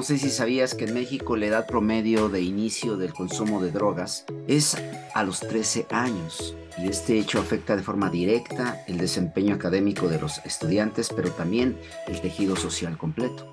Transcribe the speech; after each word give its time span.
No 0.00 0.06
sé 0.06 0.16
si 0.16 0.30
sabías 0.30 0.74
que 0.74 0.86
en 0.86 0.94
México 0.94 1.36
la 1.36 1.44
edad 1.44 1.66
promedio 1.66 2.30
de 2.30 2.40
inicio 2.40 2.96
del 2.96 3.12
consumo 3.12 3.62
de 3.62 3.70
drogas 3.70 4.24
es 4.48 4.74
a 5.12 5.22
los 5.22 5.40
13 5.40 5.88
años 5.90 6.56
y 6.78 6.88
este 6.88 7.18
hecho 7.18 7.38
afecta 7.38 7.76
de 7.76 7.82
forma 7.82 8.08
directa 8.08 8.82
el 8.86 8.96
desempeño 8.96 9.54
académico 9.54 10.08
de 10.08 10.18
los 10.18 10.38
estudiantes, 10.46 11.10
pero 11.14 11.30
también 11.32 11.78
el 12.08 12.18
tejido 12.22 12.56
social 12.56 12.96
completo. 12.96 13.50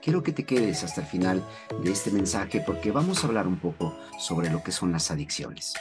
Quiero 0.00 0.22
que 0.22 0.30
te 0.30 0.44
quedes 0.44 0.84
hasta 0.84 1.00
el 1.00 1.08
final 1.08 1.44
de 1.82 1.90
este 1.90 2.12
mensaje 2.12 2.62
porque 2.64 2.92
vamos 2.92 3.24
a 3.24 3.26
hablar 3.26 3.48
un 3.48 3.58
poco 3.58 3.98
sobre 4.20 4.48
lo 4.48 4.62
que 4.62 4.70
son 4.70 4.92
las 4.92 5.10
adicciones. 5.10 5.74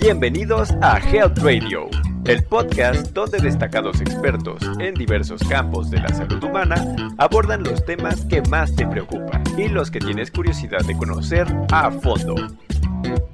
Bienvenidos 0.00 0.70
a 0.80 0.98
Health 0.98 1.40
Radio 1.40 1.90
el 2.26 2.42
podcast 2.42 3.12
donde 3.12 3.38
destacados 3.38 4.00
expertos 4.00 4.62
en 4.78 4.94
diversos 4.94 5.42
campos 5.46 5.90
de 5.90 6.00
la 6.00 6.08
salud 6.08 6.42
humana 6.42 7.14
abordan 7.18 7.62
los 7.62 7.84
temas 7.84 8.24
que 8.24 8.40
más 8.42 8.74
te 8.74 8.86
preocupan 8.86 9.42
y 9.58 9.68
los 9.68 9.90
que 9.90 9.98
tienes 9.98 10.30
curiosidad 10.30 10.82
de 10.86 10.96
conocer 10.96 11.46
a 11.70 11.90
fondo. 11.90 12.34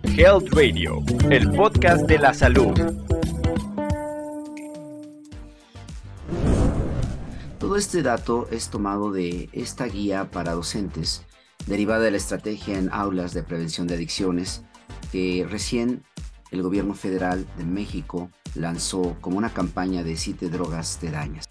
Health 0.02 0.52
Radio, 0.52 1.02
el 1.30 1.50
podcast 1.52 2.06
de 2.06 2.18
la 2.18 2.34
salud. 2.34 2.74
Todo 7.60 7.76
este 7.76 8.02
dato 8.02 8.48
es 8.50 8.70
tomado 8.70 9.12
de 9.12 9.48
esta 9.52 9.84
guía 9.84 10.32
para 10.32 10.52
docentes, 10.52 11.24
derivada 11.66 12.00
de 12.00 12.10
la 12.10 12.16
estrategia 12.16 12.76
en 12.76 12.90
aulas 12.92 13.34
de 13.34 13.44
prevención 13.44 13.86
de 13.86 13.94
adicciones, 13.94 14.64
que 15.12 15.46
recién 15.48 16.02
el 16.50 16.62
gobierno 16.62 16.94
federal 16.94 17.46
de 17.56 17.64
México 17.64 18.30
lanzó 18.54 19.16
como 19.20 19.38
una 19.38 19.52
campaña 19.52 20.02
de 20.02 20.16
siete 20.16 20.48
drogas 20.48 20.98
te 20.98 21.10
dañas. 21.10 21.48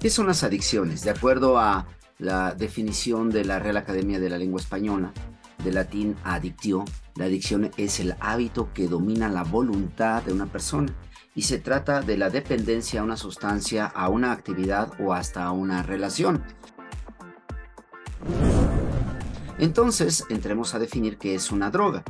¿Qué 0.00 0.10
son 0.10 0.26
las 0.26 0.42
adicciones? 0.42 1.02
De 1.02 1.10
acuerdo 1.10 1.58
a 1.58 1.86
la 2.18 2.54
definición 2.54 3.30
de 3.30 3.44
la 3.44 3.58
Real 3.58 3.78
Academia 3.78 4.20
de 4.20 4.28
la 4.28 4.38
Lengua 4.38 4.60
Española, 4.60 5.12
de 5.62 5.72
latín 5.72 6.16
adictio, 6.24 6.84
la 7.16 7.24
adicción 7.24 7.70
es 7.76 8.00
el 8.00 8.14
hábito 8.20 8.72
que 8.74 8.88
domina 8.88 9.28
la 9.28 9.44
voluntad 9.44 10.22
de 10.22 10.32
una 10.32 10.46
persona 10.46 10.92
y 11.34 11.42
se 11.42 11.58
trata 11.58 12.02
de 12.02 12.16
la 12.16 12.30
dependencia 12.30 13.00
a 13.00 13.04
una 13.04 13.16
sustancia, 13.16 13.86
a 13.86 14.08
una 14.08 14.32
actividad 14.32 14.92
o 15.00 15.12
hasta 15.12 15.44
a 15.44 15.52
una 15.52 15.82
relación. 15.82 16.44
Entonces, 19.58 20.24
entremos 20.28 20.74
a 20.74 20.78
definir 20.78 21.16
qué 21.16 21.34
es 21.34 21.50
una 21.50 21.70
droga. 21.70 22.04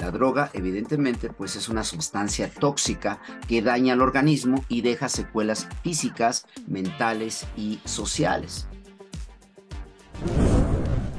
La 0.00 0.10
droga, 0.10 0.50
evidentemente, 0.54 1.28
pues 1.28 1.56
es 1.56 1.68
una 1.68 1.84
sustancia 1.84 2.50
tóxica 2.50 3.20
que 3.46 3.60
daña 3.60 3.92
al 3.92 4.00
organismo 4.00 4.64
y 4.66 4.80
deja 4.80 5.10
secuelas 5.10 5.68
físicas, 5.82 6.46
mentales 6.66 7.46
y 7.54 7.80
sociales. 7.84 8.66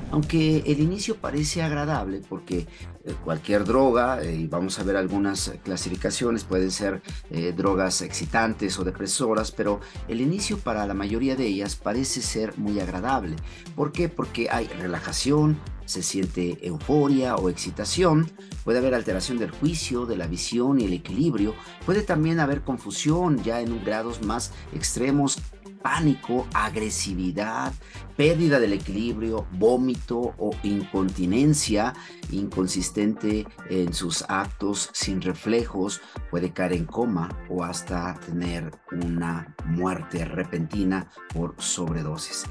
Aunque 0.09 0.63
el 0.65 0.79
inicio 0.81 1.15
parece 1.15 1.61
agradable 1.61 2.21
porque 2.27 2.67
eh, 3.05 3.13
cualquier 3.23 3.63
droga, 3.63 4.21
eh, 4.21 4.35
y 4.35 4.47
vamos 4.47 4.77
a 4.77 4.83
ver 4.83 4.97
algunas 4.97 5.53
clasificaciones, 5.63 6.43
pueden 6.43 6.69
ser 6.69 7.01
eh, 7.29 7.53
drogas 7.55 8.01
excitantes 8.01 8.77
o 8.77 8.83
depresoras, 8.83 9.51
pero 9.51 9.79
el 10.09 10.19
inicio 10.19 10.57
para 10.57 10.85
la 10.85 10.93
mayoría 10.93 11.35
de 11.35 11.45
ellas 11.45 11.75
parece 11.75 12.21
ser 12.21 12.57
muy 12.57 12.79
agradable. 12.79 13.37
¿Por 13.75 13.93
qué? 13.93 14.09
Porque 14.09 14.49
hay 14.49 14.67
relajación, 14.67 15.57
se 15.91 16.03
siente 16.03 16.57
euforia 16.65 17.35
o 17.35 17.49
excitación, 17.49 18.31
puede 18.63 18.79
haber 18.79 18.95
alteración 18.95 19.37
del 19.37 19.51
juicio, 19.51 20.05
de 20.05 20.15
la 20.15 20.25
visión 20.25 20.79
y 20.79 20.85
el 20.85 20.93
equilibrio, 20.93 21.53
puede 21.85 22.01
también 22.01 22.39
haber 22.39 22.61
confusión 22.61 23.43
ya 23.43 23.59
en 23.59 23.83
grados 23.83 24.21
más 24.21 24.53
extremos 24.73 25.37
pánico, 25.81 26.47
agresividad, 26.53 27.73
pérdida 28.15 28.59
del 28.59 28.73
equilibrio, 28.73 29.47
vómito 29.51 30.33
o 30.37 30.51
incontinencia, 30.63 31.93
inconsistente 32.31 33.47
en 33.69 33.93
sus 33.93 34.23
actos, 34.29 34.91
sin 34.93 35.21
reflejos, 35.21 36.01
puede 36.29 36.53
caer 36.53 36.73
en 36.73 36.85
coma 36.85 37.29
o 37.49 37.63
hasta 37.63 38.17
tener 38.19 38.71
una 38.91 39.55
muerte 39.65 40.23
repentina 40.23 41.09
por 41.33 41.55
sobredosis. 41.57 42.45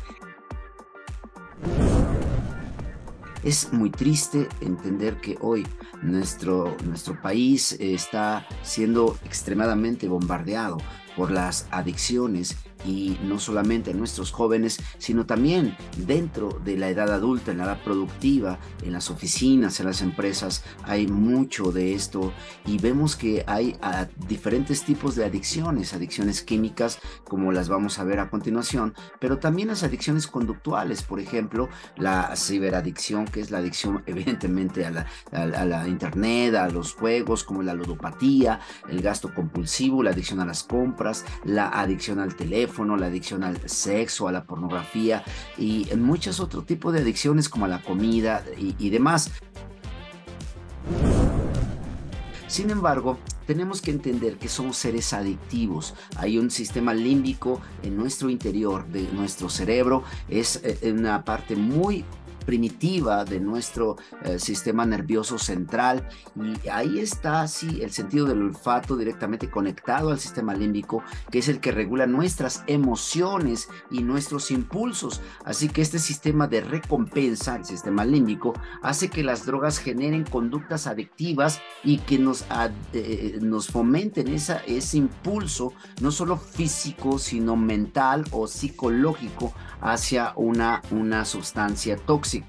Es 3.42 3.72
muy 3.72 3.90
triste 3.90 4.48
entender 4.60 5.20
que 5.20 5.38
hoy 5.40 5.66
nuestro, 6.02 6.76
nuestro 6.84 7.20
país 7.20 7.72
está 7.80 8.46
siendo 8.62 9.16
extremadamente 9.24 10.08
bombardeado 10.08 10.76
por 11.16 11.30
las 11.30 11.66
adicciones 11.70 12.56
y 12.84 13.18
no 13.22 13.38
solamente 13.38 13.90
en 13.90 13.98
nuestros 13.98 14.32
jóvenes, 14.32 14.80
sino 14.98 15.26
también 15.26 15.76
dentro 15.96 16.60
de 16.64 16.76
la 16.76 16.88
edad 16.88 17.12
adulta, 17.12 17.50
en 17.50 17.58
la 17.58 17.64
edad 17.64 17.82
productiva, 17.82 18.58
en 18.82 18.92
las 18.92 19.10
oficinas, 19.10 19.80
en 19.80 19.86
las 19.86 20.02
empresas, 20.02 20.64
hay 20.84 21.06
mucho 21.06 21.72
de 21.72 21.94
esto. 21.94 22.32
Y 22.66 22.78
vemos 22.78 23.16
que 23.16 23.44
hay 23.46 23.76
ah, 23.82 24.06
diferentes 24.28 24.84
tipos 24.84 25.14
de 25.14 25.24
adicciones, 25.24 25.94
adicciones 25.94 26.42
químicas 26.42 26.98
como 27.24 27.52
las 27.52 27.68
vamos 27.68 27.98
a 27.98 28.04
ver 28.04 28.20
a 28.20 28.30
continuación, 28.30 28.94
pero 29.18 29.38
también 29.38 29.68
las 29.68 29.82
adicciones 29.82 30.26
conductuales, 30.26 31.02
por 31.02 31.20
ejemplo, 31.20 31.68
la 31.96 32.34
ciberadicción, 32.36 33.26
que 33.26 33.40
es 33.40 33.50
la 33.50 33.58
adicción 33.58 34.02
evidentemente 34.06 34.86
a 34.86 34.90
la, 34.90 35.06
a 35.32 35.64
la 35.64 35.88
internet, 35.88 36.54
a 36.54 36.68
los 36.68 36.94
juegos, 36.94 37.44
como 37.44 37.62
la 37.62 37.74
ludopatía, 37.74 38.60
el 38.88 39.02
gasto 39.02 39.32
compulsivo, 39.34 40.02
la 40.02 40.10
adicción 40.10 40.40
a 40.40 40.46
las 40.46 40.62
compras, 40.64 41.24
la 41.44 41.68
adicción 41.68 42.18
al 42.18 42.34
teléfono, 42.36 42.69
la 42.78 43.06
adicción 43.06 43.44
al 43.44 43.68
sexo, 43.68 44.28
a 44.28 44.32
la 44.32 44.44
pornografía 44.44 45.22
y 45.58 45.88
en 45.90 46.02
muchos 46.02 46.40
otros 46.40 46.66
tipos 46.66 46.92
de 46.92 47.00
adicciones 47.00 47.48
como 47.48 47.66
a 47.66 47.68
la 47.68 47.82
comida 47.82 48.44
y, 48.58 48.74
y 48.78 48.90
demás. 48.90 49.30
Sin 52.46 52.70
embargo, 52.70 53.16
tenemos 53.46 53.80
que 53.80 53.90
entender 53.90 54.38
que 54.38 54.48
somos 54.48 54.76
seres 54.76 55.12
adictivos. 55.12 55.94
Hay 56.16 56.38
un 56.38 56.50
sistema 56.50 56.94
límbico 56.94 57.60
en 57.82 57.96
nuestro 57.96 58.28
interior 58.28 58.86
de 58.88 59.02
nuestro 59.12 59.48
cerebro. 59.48 60.02
Es 60.28 60.60
eh, 60.64 60.92
una 60.92 61.24
parte 61.24 61.54
muy 61.56 62.04
primitiva 62.50 63.24
de 63.24 63.38
nuestro 63.38 63.96
eh, 64.24 64.40
sistema 64.40 64.84
nervioso 64.84 65.38
central 65.38 66.08
y 66.34 66.68
ahí 66.68 66.98
está 66.98 67.42
así 67.42 67.80
el 67.80 67.92
sentido 67.92 68.26
del 68.26 68.42
olfato 68.42 68.96
directamente 68.96 69.48
conectado 69.48 70.10
al 70.10 70.18
sistema 70.18 70.52
límbico 70.52 71.04
que 71.30 71.38
es 71.38 71.48
el 71.48 71.60
que 71.60 71.70
regula 71.70 72.08
nuestras 72.08 72.64
emociones 72.66 73.68
y 73.88 74.02
nuestros 74.02 74.50
impulsos 74.50 75.20
así 75.44 75.68
que 75.68 75.80
este 75.80 76.00
sistema 76.00 76.48
de 76.48 76.60
recompensa 76.60 77.54
el 77.54 77.64
sistema 77.64 78.04
límbico 78.04 78.54
hace 78.82 79.10
que 79.10 79.22
las 79.22 79.46
drogas 79.46 79.78
generen 79.78 80.24
conductas 80.24 80.88
adictivas 80.88 81.60
y 81.84 81.98
que 81.98 82.18
nos, 82.18 82.46
eh, 82.94 83.38
nos 83.40 83.68
fomenten 83.68 84.26
esa, 84.26 84.56
ese 84.66 84.96
impulso 84.96 85.72
no 86.00 86.10
solo 86.10 86.36
físico 86.36 87.20
sino 87.20 87.54
mental 87.54 88.24
o 88.32 88.48
psicológico 88.48 89.54
hacia 89.80 90.32
una, 90.34 90.82
una 90.90 91.24
sustancia 91.24 91.96
tóxica. 91.96 92.39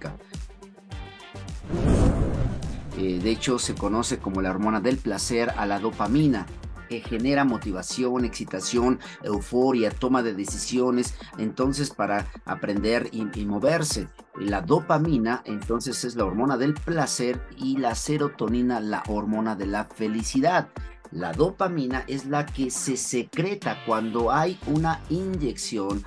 Eh, 2.97 3.19
de 3.21 3.31
hecho, 3.31 3.57
se 3.57 3.75
conoce 3.75 4.19
como 4.19 4.41
la 4.41 4.51
hormona 4.51 4.79
del 4.79 4.97
placer 4.97 5.51
a 5.57 5.65
la 5.65 5.79
dopamina, 5.79 6.45
que 6.89 6.99
genera 6.99 7.45
motivación, 7.45 8.25
excitación, 8.25 8.99
euforia, 9.23 9.91
toma 9.91 10.23
de 10.23 10.33
decisiones, 10.33 11.15
entonces 11.37 11.89
para 11.89 12.27
aprender 12.45 13.07
y, 13.11 13.27
y, 13.39 13.45
moverse. 13.45 14.09
La 14.37 14.61
dopamina, 14.61 15.41
entonces, 15.45 16.03
es 16.03 16.15
la 16.15 16.25
hormona 16.25 16.57
del 16.57 16.73
placer 16.73 17.41
y 17.57 17.77
la 17.77 17.95
serotonina, 17.95 18.81
la 18.81 19.03
hormona 19.07 19.55
de 19.55 19.67
la 19.67 19.85
felicidad. 19.85 20.67
La 21.11 21.31
dopamina 21.31 22.03
es 22.07 22.25
la 22.25 22.45
que 22.45 22.69
se 22.69 22.97
secreta 22.97 23.83
cuando 23.85 24.31
hay 24.31 24.59
una 24.67 25.01
inyección 25.09 26.03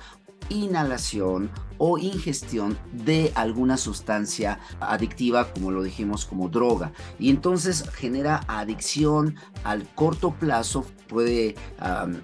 inhalación 0.49 1.49
o 1.77 1.97
ingestión 1.97 2.77
de 2.91 3.31
alguna 3.35 3.77
sustancia 3.77 4.59
adictiva, 4.79 5.51
como 5.53 5.71
lo 5.71 5.83
dijimos, 5.83 6.25
como 6.25 6.49
droga. 6.49 6.91
Y 7.19 7.29
entonces 7.29 7.89
genera 7.89 8.41
adicción 8.47 9.35
al 9.63 9.87
corto 9.95 10.31
plazo, 10.31 10.85
puede 11.07 11.55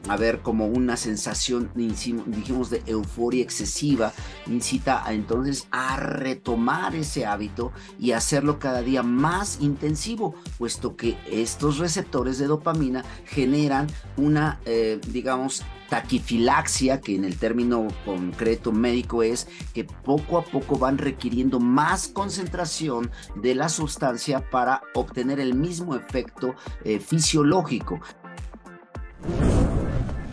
haber 0.08 0.42
como 0.42 0.66
una 0.68 0.98
sensación, 0.98 1.72
dijimos, 1.76 2.70
de 2.70 2.82
euforia 2.86 3.44
excesiva, 3.44 4.12
incita 4.48 5.06
a, 5.06 5.14
entonces 5.14 5.68
a 5.72 5.98
retomar 5.98 6.96
ese 6.96 7.26
hábito 7.26 7.72
y 8.00 8.12
hacerlo 8.12 8.60
cada 8.60 8.82
día 8.82 9.04
más 9.04 9.60
intensivo, 9.62 10.36
puesto 10.58 10.96
que 10.96 11.18
estos 11.30 11.78
receptores 11.78 12.38
de 12.38 12.48
dopamina 12.48 13.04
generan 13.26 13.88
una, 14.18 14.60
eh, 14.66 15.00
digamos, 15.08 15.64
taquifilaxia, 15.90 17.02
que 17.02 17.16
en 17.16 17.26
el 17.26 17.38
término 17.38 17.88
concreto 18.06 18.72
médico 18.72 19.24
es 19.24 19.41
que 19.74 19.84
poco 19.84 20.38
a 20.38 20.44
poco 20.44 20.78
van 20.78 20.98
requiriendo 20.98 21.60
más 21.60 22.08
concentración 22.08 23.12
de 23.36 23.56
la 23.56 23.70
sustancia 23.70 24.50
para 24.50 24.82
obtener 24.94 25.40
el 25.40 25.54
mismo 25.54 25.96
efecto 25.96 26.56
eh, 26.84 27.00
fisiológico. 27.00 28.00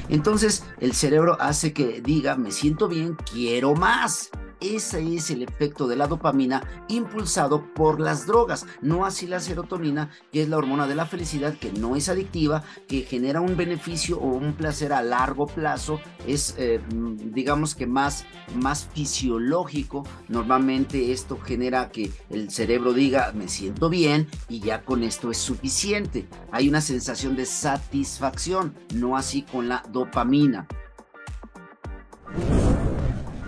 Entonces 0.08 0.64
el 0.80 0.94
cerebro 0.94 1.36
hace 1.40 1.72
que 1.72 2.00
diga, 2.00 2.36
me 2.36 2.50
siento 2.50 2.88
bien, 2.88 3.16
quiero 3.30 3.74
más. 3.74 4.30
Ese 4.60 5.14
es 5.14 5.30
el 5.30 5.42
efecto 5.42 5.86
de 5.86 5.96
la 5.96 6.08
dopamina 6.08 6.62
impulsado 6.88 7.72
por 7.74 8.00
las 8.00 8.26
drogas, 8.26 8.66
no 8.82 9.04
así 9.04 9.26
la 9.26 9.40
serotonina, 9.40 10.10
que 10.32 10.42
es 10.42 10.48
la 10.48 10.58
hormona 10.58 10.88
de 10.88 10.96
la 10.96 11.06
felicidad, 11.06 11.54
que 11.54 11.72
no 11.72 11.94
es 11.94 12.08
adictiva, 12.08 12.64
que 12.88 13.02
genera 13.02 13.40
un 13.40 13.56
beneficio 13.56 14.18
o 14.18 14.26
un 14.26 14.54
placer 14.54 14.92
a 14.92 15.02
largo 15.02 15.46
plazo, 15.46 16.00
es 16.26 16.56
eh, 16.58 16.80
digamos 16.90 17.74
que 17.74 17.86
más, 17.86 18.26
más 18.56 18.88
fisiológico. 18.92 20.04
Normalmente 20.28 21.12
esto 21.12 21.38
genera 21.38 21.90
que 21.90 22.10
el 22.30 22.50
cerebro 22.50 22.92
diga, 22.92 23.32
me 23.34 23.48
siento 23.48 23.88
bien 23.88 24.26
y 24.48 24.60
ya 24.60 24.84
con 24.84 25.04
esto 25.04 25.30
es 25.30 25.38
suficiente. 25.38 26.28
Hay 26.50 26.68
una 26.68 26.80
sensación 26.80 27.36
de 27.36 27.46
satisfacción, 27.46 28.74
no 28.94 29.16
así 29.16 29.42
con 29.42 29.68
la 29.68 29.84
dopamina. 29.90 30.66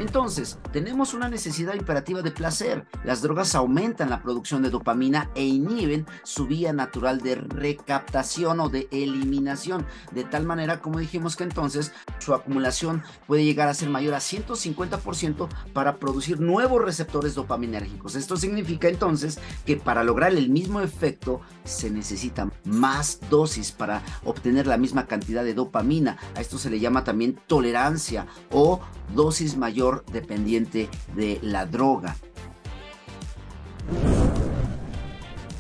Entonces, 0.01 0.59
tenemos 0.73 1.13
una 1.13 1.29
necesidad 1.29 1.75
imperativa 1.75 2.23
de 2.23 2.31
placer. 2.31 2.87
Las 3.05 3.21
drogas 3.21 3.55
aumentan 3.55 4.09
la 4.09 4.23
producción 4.23 4.63
de 4.63 4.71
dopamina 4.71 5.31
e 5.35 5.45
inhiben 5.45 6.07
su 6.23 6.47
vía 6.47 6.73
natural 6.73 7.21
de 7.21 7.35
recaptación 7.35 8.61
o 8.61 8.71
de 8.71 8.89
eliminación, 8.93 9.85
de 10.13 10.25
tal 10.25 10.47
manera 10.47 10.81
como 10.81 11.01
dijimos 11.01 11.37
que 11.37 11.45
entonces 11.45 11.93
su 12.19 12.33
acumulación 12.33 13.03
puede 13.27 13.45
llegar 13.45 13.69
a 13.69 13.75
ser 13.75 13.91
mayor 13.91 14.15
a 14.15 14.21
150% 14.21 15.49
para 15.75 15.97
producir 15.97 16.41
nuevos 16.41 16.83
receptores 16.83 17.35
dopaminérgicos. 17.35 18.15
Esto 18.15 18.39
significa 18.39 18.89
entonces 18.89 19.39
que 19.67 19.77
para 19.77 20.03
lograr 20.03 20.33
el 20.33 20.49
mismo 20.49 20.81
efecto 20.81 21.43
se 21.65 21.91
necesita 21.91 22.51
más 22.65 23.21
dosis 23.29 23.71
para 23.71 24.03
obtener 24.25 24.67
la 24.67 24.79
misma 24.79 25.07
cantidad 25.07 25.45
de 25.45 25.53
dopamina. 25.53 26.17
A 26.37 26.41
esto 26.41 26.57
se 26.57 26.71
le 26.71 26.81
llama 26.81 27.05
también 27.05 27.39
tolerancia 27.47 28.27
o 28.51 28.81
dosis 29.15 29.59
mayor 29.59 29.90
dependiente 30.11 30.89
de 31.15 31.39
la 31.43 31.67
droga. 31.67 32.17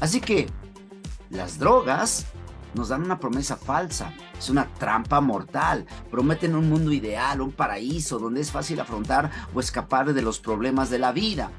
Así 0.00 0.20
que 0.20 0.48
las 1.30 1.58
drogas 1.58 2.26
nos 2.74 2.88
dan 2.88 3.02
una 3.02 3.18
promesa 3.18 3.56
falsa, 3.56 4.12
es 4.38 4.48
una 4.48 4.66
trampa 4.74 5.20
mortal, 5.20 5.86
prometen 6.10 6.54
un 6.54 6.68
mundo 6.68 6.92
ideal, 6.92 7.40
un 7.40 7.52
paraíso 7.52 8.18
donde 8.18 8.40
es 8.40 8.50
fácil 8.50 8.80
afrontar 8.80 9.30
o 9.54 9.60
escapar 9.60 10.12
de 10.12 10.22
los 10.22 10.38
problemas 10.38 10.88
de 10.90 10.98
la 10.98 11.12
vida. 11.12 11.50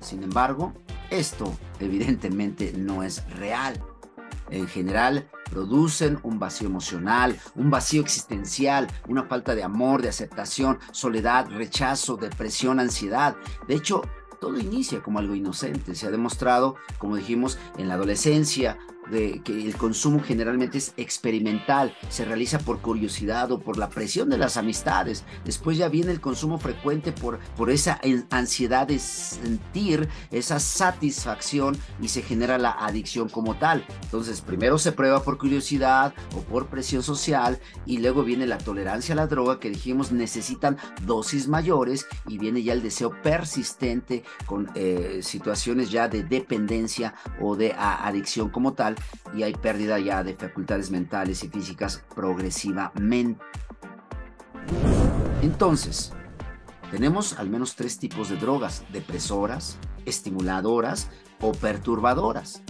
Sin 0.00 0.22
embargo, 0.22 0.72
esto 1.10 1.52
evidentemente 1.80 2.72
no 2.76 3.02
es 3.02 3.28
real 3.36 3.82
en 4.50 4.66
general 4.68 5.28
producen 5.54 6.18
un 6.24 6.38
vacío 6.38 6.66
emocional, 6.66 7.38
un 7.54 7.70
vacío 7.70 8.02
existencial, 8.02 8.88
una 9.08 9.22
falta 9.22 9.54
de 9.54 9.62
amor, 9.62 10.02
de 10.02 10.08
aceptación, 10.08 10.80
soledad, 10.90 11.48
rechazo, 11.48 12.16
depresión, 12.16 12.80
ansiedad. 12.80 13.36
De 13.68 13.76
hecho, 13.76 14.02
todo 14.40 14.58
inicia 14.58 15.00
como 15.00 15.20
algo 15.20 15.34
inocente. 15.34 15.94
Se 15.94 16.08
ha 16.08 16.10
demostrado, 16.10 16.74
como 16.98 17.16
dijimos, 17.16 17.56
en 17.78 17.88
la 17.88 17.94
adolescencia, 17.94 18.78
que 19.10 19.42
el 19.46 19.76
consumo 19.76 20.22
generalmente 20.22 20.78
es 20.78 20.94
experimental, 20.96 21.96
se 22.08 22.24
realiza 22.24 22.58
por 22.58 22.80
curiosidad 22.80 23.50
o 23.52 23.60
por 23.60 23.76
la 23.76 23.90
presión 23.90 24.30
de 24.30 24.38
las 24.38 24.56
amistades. 24.56 25.24
Después 25.44 25.78
ya 25.78 25.88
viene 25.88 26.12
el 26.12 26.20
consumo 26.20 26.58
frecuente 26.58 27.12
por, 27.12 27.38
por 27.56 27.70
esa 27.70 28.00
ansiedad 28.30 28.86
de 28.86 28.98
sentir 28.98 30.08
esa 30.30 30.58
satisfacción 30.58 31.76
y 32.00 32.08
se 32.08 32.22
genera 32.22 32.58
la 32.58 32.72
adicción 32.72 33.28
como 33.28 33.56
tal. 33.56 33.84
Entonces, 34.02 34.40
primero 34.40 34.78
se 34.78 34.92
prueba 34.92 35.22
por 35.22 35.38
curiosidad 35.38 36.14
o 36.36 36.40
por 36.40 36.68
presión 36.68 37.02
social 37.02 37.58
y 37.86 37.98
luego 37.98 38.24
viene 38.24 38.46
la 38.46 38.58
tolerancia 38.58 39.12
a 39.12 39.16
la 39.16 39.26
droga 39.26 39.60
que 39.60 39.70
dijimos 39.70 40.12
necesitan 40.12 40.76
dosis 41.04 41.48
mayores 41.48 42.06
y 42.26 42.38
viene 42.38 42.62
ya 42.62 42.72
el 42.72 42.82
deseo 42.82 43.10
persistente 43.22 44.24
con 44.46 44.70
eh, 44.74 45.20
situaciones 45.22 45.90
ya 45.90 46.08
de 46.08 46.22
dependencia 46.22 47.14
o 47.40 47.56
de 47.56 47.72
adicción 47.72 48.50
como 48.50 48.72
tal 48.72 48.93
y 49.34 49.42
hay 49.42 49.52
pérdida 49.54 49.98
ya 49.98 50.22
de 50.22 50.34
facultades 50.34 50.90
mentales 50.90 51.42
y 51.44 51.48
físicas 51.48 52.04
progresivamente. 52.14 53.42
Entonces, 55.42 56.12
tenemos 56.90 57.38
al 57.38 57.50
menos 57.50 57.76
tres 57.76 57.98
tipos 57.98 58.28
de 58.28 58.36
drogas, 58.36 58.84
depresoras, 58.92 59.78
estimuladoras 60.06 61.10
o 61.40 61.52
perturbadoras. 61.52 62.62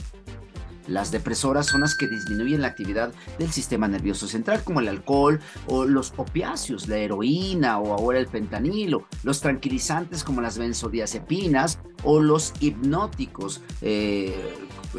Las 0.87 1.11
depresoras 1.11 1.67
son 1.67 1.81
las 1.81 1.97
que 1.97 2.09
disminuyen 2.09 2.63
la 2.63 2.69
actividad 2.69 3.13
del 3.39 3.51
sistema 3.51 3.89
nervioso 3.89 4.27
central, 4.27 4.63
como 4.65 4.81
el 4.81 4.89
alcohol 4.89 5.41
o 5.67 5.85
los 5.85 6.13
opiáceos, 6.17 6.89
la 6.89 6.99
heroína 6.99 7.79
o 7.79 7.93
ahora 7.93 8.19
el 8.19 8.29
fentanilo, 8.29 9.07
los 9.23 9.41
tranquilizantes 9.41 10.25
como 10.25 10.41
las 10.41 10.59
benzodiazepinas 10.59 11.79
o 12.03 12.21
los 12.21 12.53
hipnóticos, 12.61 13.63
eh, 13.81 14.35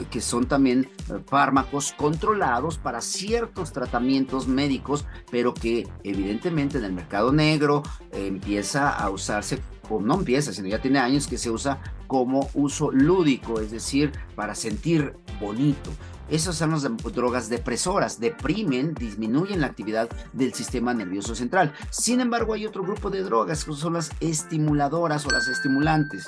que 0.10 0.22
son 0.22 0.48
también 0.48 0.90
eh, 1.10 1.20
fármacos 1.28 1.94
controlados 1.94 2.78
para 2.78 3.02
ciertos 3.02 3.72
tratamientos 3.72 4.48
médicos, 4.48 5.06
pero 5.32 5.54
que 5.54 5.88
evidentemente 6.04 6.80
en 6.80 6.86
el 6.86 6.94
mercado 6.94 7.32
negro 7.32 7.84
eh, 8.12 8.28
empieza 8.28 8.90
a 8.90 9.10
usarse 9.10 9.60
no 9.90 10.16
empieza, 10.16 10.54
sino 10.54 10.68
ya 10.68 10.82
tiene 10.82 11.00
años 11.00 11.28
que 11.28 11.38
se 11.38 11.50
usa 11.50 11.80
como 12.08 12.50
uso 12.54 12.92
lúdico, 12.92 13.60
es 13.60 13.72
decir, 13.72 14.12
para 14.36 14.56
sentir 14.56 15.14
bonito. 15.40 15.92
Esas 16.30 16.56
son 16.56 16.72
las 16.72 16.84
drogas 17.14 17.50
depresoras, 17.50 18.20
deprimen, 18.20 18.96
disminuyen 18.96 19.62
la 19.62 19.68
actividad 19.68 20.10
del 20.34 20.54
sistema 20.54 20.94
nervioso 20.94 21.36
central. 21.36 21.74
Sin 21.92 22.20
embargo, 22.20 22.54
hay 22.54 22.66
otro 22.66 22.82
grupo 22.82 23.12
de 23.12 23.22
drogas 23.22 23.64
que 23.64 23.74
son 23.74 23.94
las 23.94 24.12
estimuladoras 24.20 25.26
o 25.28 25.30
las 25.30 25.48
estimulantes 25.48 26.28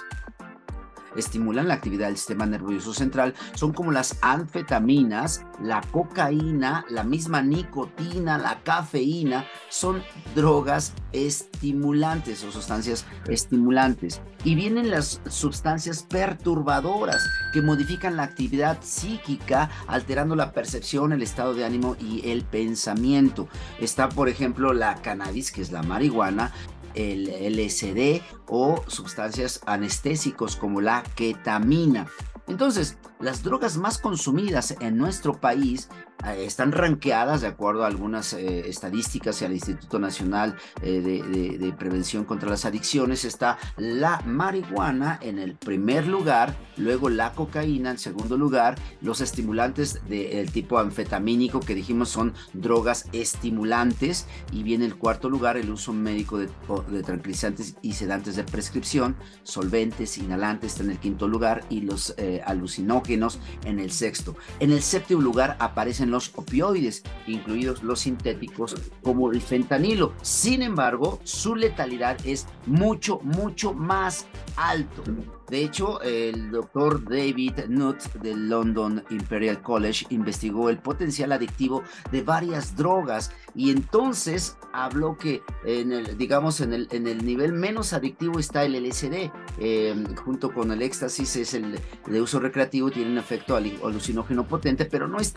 estimulan 1.17 1.67
la 1.67 1.73
actividad 1.73 2.07
del 2.07 2.17
sistema 2.17 2.45
nervioso 2.45 2.93
central 2.93 3.33
son 3.53 3.73
como 3.73 3.91
las 3.91 4.17
anfetaminas, 4.21 5.45
la 5.61 5.81
cocaína, 5.91 6.85
la 6.89 7.03
misma 7.03 7.41
nicotina, 7.41 8.37
la 8.37 8.61
cafeína, 8.63 9.45
son 9.69 10.03
drogas 10.35 10.93
estimulantes 11.11 12.43
o 12.43 12.51
sustancias 12.51 13.05
estimulantes. 13.27 14.21
Y 14.43 14.55
vienen 14.55 14.91
las 14.91 15.19
sustancias 15.27 16.03
perturbadoras 16.03 17.27
que 17.53 17.61
modifican 17.61 18.15
la 18.15 18.23
actividad 18.23 18.77
psíquica, 18.81 19.69
alterando 19.87 20.35
la 20.35 20.53
percepción, 20.53 21.11
el 21.11 21.23
estado 21.23 21.53
de 21.53 21.65
ánimo 21.65 21.97
y 21.99 22.29
el 22.29 22.43
pensamiento. 22.43 23.49
Está, 23.79 24.09
por 24.09 24.29
ejemplo, 24.29 24.73
la 24.73 24.95
cannabis, 25.01 25.51
que 25.51 25.61
es 25.61 25.71
la 25.71 25.83
marihuana, 25.83 26.51
el 26.97 27.27
LSD 27.55 28.21
o 28.47 28.83
sustancias 28.87 29.61
anestésicos 29.65 30.55
como 30.55 30.81
la 30.81 31.03
ketamina. 31.15 32.07
Entonces, 32.47 32.97
las 33.19 33.43
drogas 33.43 33.77
más 33.77 33.97
consumidas 33.97 34.75
en 34.79 34.97
nuestro 34.97 35.39
país 35.39 35.89
están 36.37 36.71
ranqueadas 36.71 37.41
de 37.41 37.47
acuerdo 37.47 37.83
a 37.83 37.87
algunas 37.87 38.33
eh, 38.33 38.67
estadísticas 38.67 39.41
y 39.41 39.45
al 39.45 39.53
Instituto 39.53 39.99
Nacional 39.99 40.55
eh, 40.81 41.01
de, 41.01 41.73
Prevención 41.77 42.23
contra 42.25 42.49
las 42.49 42.65
Adicciones. 42.65 43.23
Está 43.23 43.57
la 43.77 44.21
marihuana 44.25 45.19
en 45.21 45.37
el 45.37 45.55
primer 45.55 46.07
lugar, 46.07 46.57
luego 46.75 47.09
la 47.09 47.33
cocaína 47.33 47.91
en 47.91 47.97
segundo 47.99 48.37
lugar, 48.37 48.75
los 49.01 49.21
estimulantes 49.21 50.01
del 50.07 50.51
tipo 50.51 50.79
anfetamínico 50.79 51.59
que 51.59 51.75
dijimos 51.75 52.09
son 52.09 52.33
drogas 52.53 53.05
estimulantes 53.11 54.25
y 54.51 54.63
viene 54.63 54.85
el 54.85 54.95
cuarto 54.95 55.29
lugar 55.29 55.57
el 55.57 55.69
uso 55.69 55.93
médico 55.93 56.39
de, 56.39 56.49
de 56.89 57.03
tranquilizantes 57.03 57.75
y 57.81 57.93
sedantes 57.93 58.35
de 58.35 58.43
prescripción, 58.43 59.15
solventes, 59.43 60.17
inhalantes 60.17 60.79
en 60.79 60.89
el 60.91 60.97
quinto 60.97 61.27
lugar 61.27 61.63
y 61.69 61.81
los 61.81 62.15
alucinógenos 62.45 63.39
en 63.65 63.79
el 63.79 63.91
sexto. 63.91 64.35
En 64.59 64.71
el 64.71 64.81
séptimo 64.81 65.21
lugar 65.21 65.57
aparecen 65.59 66.06
los 66.11 66.31
opioides, 66.35 67.03
incluidos 67.27 67.83
los 67.83 68.01
sintéticos 68.01 68.75
como 69.03 69.31
el 69.31 69.41
fentanilo. 69.41 70.13
Sin 70.21 70.61
embargo, 70.61 71.19
su 71.23 71.55
letalidad 71.55 72.17
es 72.25 72.47
mucho, 72.65 73.19
mucho 73.23 73.73
más 73.73 74.27
alto. 74.55 75.03
De 75.49 75.63
hecho, 75.63 76.01
el 76.01 76.51
doctor 76.51 77.03
David 77.07 77.67
Nutt 77.69 78.03
del 78.15 78.49
London 78.49 79.03
Imperial 79.09 79.61
College 79.61 80.05
investigó 80.09 80.69
el 80.69 80.77
potencial 80.77 81.31
adictivo 81.31 81.83
de 82.11 82.21
varias 82.21 82.75
drogas 82.75 83.31
y 83.55 83.71
entonces 83.71 84.57
habló 84.73 85.17
que, 85.17 85.41
en 85.63 85.93
el, 85.93 86.17
digamos, 86.17 86.59
en 86.59 86.73
el, 86.73 86.87
en 86.91 87.07
el 87.07 87.25
nivel 87.25 87.53
menos 87.53 87.93
adictivo 87.93 88.39
está 88.39 88.65
el 88.65 88.75
LSD, 88.75 89.31
em, 89.59 90.15
junto 90.15 90.53
con 90.53 90.71
el 90.71 90.81
éxtasis 90.81 91.35
es 91.35 91.53
el 91.53 91.79
de 92.05 92.21
uso 92.21 92.39
recreativo, 92.39 92.91
tiene 92.91 93.11
un 93.11 93.17
efecto 93.17 93.55
alucinógeno 93.55 94.47
potente, 94.47 94.85
pero 94.85 95.07
no 95.07 95.19
es 95.19 95.33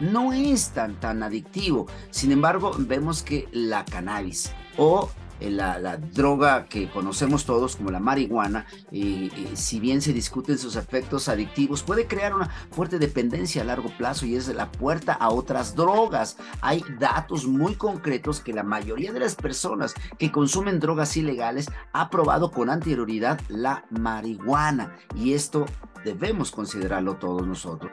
no 0.00 0.32
es 0.32 0.70
tan, 0.70 0.98
tan 1.00 1.22
adictivo. 1.22 1.86
Sin 2.10 2.32
embargo, 2.32 2.72
vemos 2.78 3.22
que 3.22 3.48
la 3.52 3.84
cannabis 3.84 4.52
o 4.76 5.10
eh, 5.40 5.50
la, 5.50 5.96
droga 5.96 6.66
que 6.66 6.90
conocemos 6.90 7.44
todos 7.44 7.76
como 7.76 7.90
la 7.90 8.00
marihuana, 8.00 8.66
si 8.90 9.80
bien 9.80 10.00
se 10.00 10.12
discuten 10.12 10.58
sus 10.58 10.76
efectos 10.76 11.28
adictivos, 11.28 11.82
puede 11.82 12.06
crear 12.06 12.34
una 12.34 12.48
fuerte 12.70 12.98
dependencia 12.98 13.62
a 13.62 13.64
largo 13.64 13.90
plazo 13.96 14.26
y 14.26 14.36
es 14.36 14.48
la 14.48 14.70
puerta 14.70 15.12
a 15.12 15.30
otras 15.30 15.74
drogas. 15.74 16.36
Hay 16.60 16.84
datos 16.98 17.46
muy 17.46 17.74
concretos 17.74 18.40
que 18.40 18.52
la 18.52 18.62
mayoría 18.62 19.12
de 19.12 19.20
las 19.20 19.34
personas 19.34 19.94
que 20.18 20.32
consumen 20.32 20.80
drogas 20.80 21.16
ilegales 21.16 21.68
ha 21.92 22.10
probado 22.10 22.50
con 22.50 22.70
anterioridad 22.70 23.40
la 23.48 23.84
marihuana 23.90 24.96
y 25.14 25.34
esto 25.34 25.66
debemos 26.04 26.50
considerarlo 26.50 27.16
todos 27.16 27.46
nosotros. 27.46 27.92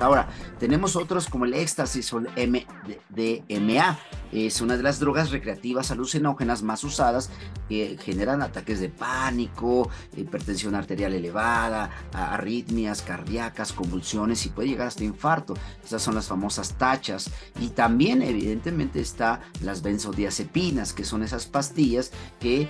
Ahora, 0.00 0.28
tenemos 0.58 0.94
otros 0.94 1.26
como 1.28 1.46
el 1.46 1.54
éxtasis 1.54 2.12
o 2.12 2.18
el 2.18 2.28
MDMA. 2.48 3.98
Es 4.32 4.60
una 4.60 4.76
de 4.76 4.82
las 4.82 4.98
drogas 4.98 5.30
recreativas 5.30 5.90
alucinógenas 5.90 6.62
más 6.62 6.84
usadas 6.84 7.30
que 7.68 7.96
generan 8.00 8.42
ataques 8.42 8.80
de 8.80 8.88
pánico, 8.88 9.88
hipertensión 10.16 10.74
arterial 10.74 11.14
elevada, 11.14 11.90
arritmias 12.12 13.02
cardíacas, 13.02 13.72
convulsiones 13.72 14.44
y 14.46 14.50
puede 14.50 14.68
llegar 14.68 14.88
hasta 14.88 15.04
infarto. 15.04 15.54
Estas 15.82 16.02
son 16.02 16.14
las 16.14 16.26
famosas 16.26 16.74
tachas. 16.74 17.30
Y 17.60 17.68
también, 17.68 18.22
evidentemente, 18.22 19.00
está 19.00 19.40
las 19.62 19.82
benzodiazepinas, 19.82 20.92
que 20.92 21.04
son 21.04 21.22
esas 21.22 21.46
pastillas 21.46 22.12
que 22.40 22.68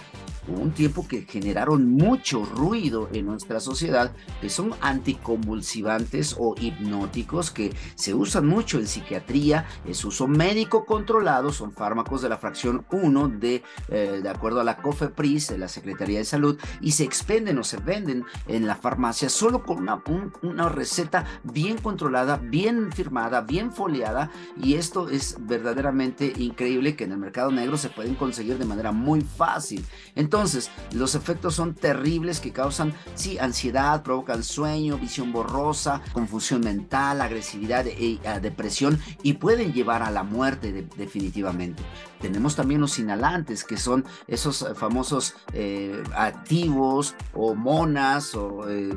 un 0.49 0.71
tiempo 0.73 1.07
que 1.09 1.23
generaron 1.23 1.91
mucho 1.91 2.45
ruido 2.45 3.09
en 3.13 3.27
nuestra 3.27 3.61
sociedad, 3.61 4.13
que 4.41 4.49
son 4.49 4.75
anticonvulsivantes 4.81 6.37
o 6.39 6.55
hipnóticos 6.61 7.51
que 7.51 7.75
se 7.95 8.15
usan 8.15 8.47
mucho 8.47 8.79
en 8.79 8.87
psiquiatría, 8.87 9.67
es 9.87 10.05
uso 10.05 10.29
médico 10.29 10.85
controlado, 10.85 11.46
son 11.53 11.73
fármacos 11.73 12.23
de 12.23 12.29
la 12.29 12.39
fracción 12.39 12.85
1 12.91 13.29
de, 13.29 13.63
eh, 13.89 14.21
de 14.23 14.29
acuerdo 14.29 14.61
a 14.61 14.65
la 14.65 14.77
COFEPRIS, 14.79 15.49
de 15.49 15.59
la 15.59 15.69
Secretaría 15.69 16.19
de 16.19 16.25
Salud, 16.25 16.59
y 16.81 16.93
se 16.93 17.05
expenden 17.05 17.59
o 17.59 17.65
se 17.65 17.79
venden 17.79 18.25
en 18.47 18.67
la 18.67 18.77
farmacia 18.77 19.29
solo 19.29 19.63
con 19.63 19.79
una, 19.79 20.03
una 20.43 20.69
receta 20.69 21.25
bien 21.43 21.79
controlada, 21.79 22.37
bien 22.37 22.93
firmada, 22.93 23.41
bien 23.41 23.73
foliada, 23.73 24.31
y 24.61 24.75
esto 24.75 25.09
es 25.09 25.37
verdaderamente 25.41 26.33
increíble 26.37 26.97
que 26.97 27.05
en 27.05 27.13
el 27.13 27.19
mercado 27.19 27.51
negro 27.51 27.77
se 27.77 27.91
pueden 27.91 28.15
conseguir 28.15 28.59
de 28.59 28.65
manera 28.65 28.93
muy 28.93 29.21
fácil. 29.21 29.85
Entonces, 30.15 30.71
los 30.93 31.15
efectos 31.15 31.55
son 31.55 31.75
terribles 31.75 32.41
que 32.41 32.53
causan, 32.53 32.95
sí, 33.15 33.39
ansiedad, 33.39 34.03
provocan 34.03 34.43
sueño, 34.43 34.99
visión 34.99 35.33
borrosa, 35.33 36.03
confusión 36.13 36.61
mental, 36.61 37.21
agresividad 37.21 37.87
e, 37.87 38.19
depresión 38.41 38.99
y 39.23 39.35
pueden 39.35 39.73
llevar 39.73 40.03
a 40.03 40.11
la 40.11 40.23
muerte 40.23 40.73
definitivamente 40.97 41.36
definitivamente. 41.37 41.83
Tenemos 42.21 42.57
también 42.57 42.81
los 42.81 42.99
inhalantes, 42.99 43.65
que 43.65 43.77
son 43.77 44.05
esos 44.27 44.63
eh, 44.63 44.75
famosos 44.75 45.35
eh, 45.53 46.03
activos 46.15 47.15
o 47.33 47.55
monas 47.55 48.35
o 48.35 48.69
eh, 48.69 48.97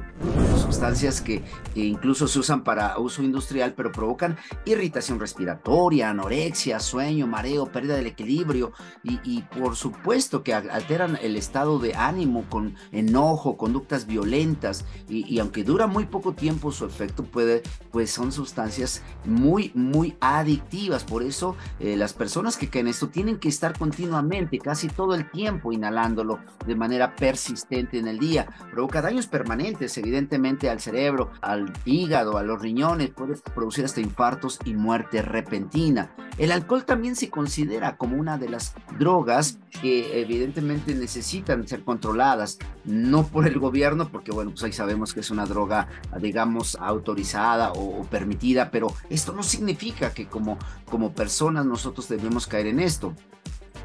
sustancias 0.65 1.21
que, 1.21 1.43
incluso 1.75 2.27
se 2.27 2.39
usan 2.39 2.63
para 2.63 2.97
uso 2.97 3.21
industrial, 3.23 3.73
pero 3.75 3.91
provocan 3.91 4.37
irritación 4.65 5.19
respiratoria, 5.19 6.09
anorexia, 6.09 6.79
sueño, 6.79 7.27
mareo, 7.27 7.67
pérdida 7.67 7.95
del 7.95 8.07
equilibrio 8.07 8.73
y, 9.03 9.41
por 9.43 9.75
supuesto 9.75 10.43
que 10.43 10.53
alteran 10.53 11.17
el 11.21 11.35
estado 11.35 11.79
de 11.79 11.95
ánimo 11.95 12.45
con 12.49 12.75
enojo, 12.91 13.57
conductas 13.57 14.07
violentas 14.07 14.85
y, 15.07 15.39
aunque 15.39 15.63
dura 15.63 15.87
muy 15.87 16.05
poco 16.05 16.33
tiempo 16.33 16.71
su 16.71 16.85
efecto 16.85 17.23
puede, 17.23 17.63
pues 17.91 18.11
son 18.11 18.31
sustancias 18.31 19.01
muy, 19.25 19.71
muy 19.73 20.15
adictivas. 20.19 21.03
Por 21.03 21.23
eso 21.23 21.55
las 21.79 22.13
personas 22.13 22.57
que 22.57 22.69
caen 22.69 22.79
en 22.79 22.87
esto 22.87 23.08
tienen 23.09 23.39
que 23.39 23.49
estar 23.49 23.77
continuamente, 23.77 24.59
casi 24.59 24.87
todo 24.87 25.15
el 25.15 25.29
tiempo, 25.29 25.71
inhalándolo 25.71 26.39
de 26.65 26.75
manera 26.75 27.15
persistente 27.15 27.99
en 27.99 28.07
el 28.07 28.19
día. 28.19 28.47
Provoca 28.71 29.01
daños 29.01 29.27
permanentes, 29.27 29.97
evidentemente, 29.97 30.69
al 30.69 30.79
cerebro, 30.79 31.31
al 31.41 31.71
hígado, 31.85 32.37
a 32.37 32.43
los 32.43 32.61
riñones, 32.61 33.09
puede 33.09 33.35
producir 33.53 33.85
hasta 33.85 34.01
infartos 34.01 34.59
y 34.65 34.73
muerte 34.73 35.21
repentina. 35.21 36.11
El 36.39 36.53
alcohol 36.53 36.85
también 36.85 37.17
se 37.17 37.29
considera 37.29 37.97
como 37.97 38.15
una 38.15 38.37
de 38.37 38.47
las 38.47 38.73
drogas 38.97 39.59
que 39.81 40.21
evidentemente 40.21 40.95
necesitan 40.95 41.67
ser 41.67 41.83
controladas, 41.83 42.57
no 42.85 43.27
por 43.27 43.45
el 43.45 43.59
gobierno, 43.59 44.09
porque 44.09 44.31
bueno, 44.31 44.51
pues 44.51 44.63
ahí 44.63 44.71
sabemos 44.71 45.13
que 45.13 45.19
es 45.19 45.31
una 45.31 45.45
droga, 45.45 45.89
digamos, 46.21 46.77
autorizada 46.79 47.73
o, 47.73 48.05
permitida, 48.05 48.71
pero 48.71 48.87
esto 49.09 49.33
no 49.33 49.43
significa 49.43 50.13
que 50.13 50.27
como, 50.27 50.57
como 50.89 51.11
personas 51.11 51.65
nosotros 51.65 52.07
debemos 52.07 52.47
caer 52.47 52.67
en 52.67 52.79
esto. 52.79 53.13